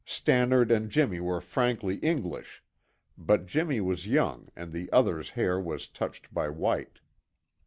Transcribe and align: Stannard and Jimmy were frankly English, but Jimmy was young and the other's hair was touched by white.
Stannard 0.03 0.71
and 0.71 0.89
Jimmy 0.89 1.19
were 1.19 1.41
frankly 1.41 1.97
English, 1.97 2.63
but 3.19 3.45
Jimmy 3.45 3.79
was 3.79 4.07
young 4.07 4.49
and 4.55 4.71
the 4.71 4.91
other's 4.91 5.29
hair 5.37 5.59
was 5.61 5.87
touched 5.87 6.33
by 6.33 6.49
white. 6.49 7.01